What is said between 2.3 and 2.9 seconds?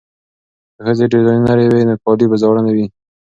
زاړه نه وي.